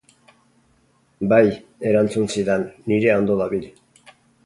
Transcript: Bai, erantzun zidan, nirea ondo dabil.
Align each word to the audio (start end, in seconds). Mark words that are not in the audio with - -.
Bai, 1.35 1.43
erantzun 1.91 2.33
zidan, 2.37 2.67
nirea 2.91 3.23
ondo 3.23 3.41
dabil. 3.47 3.73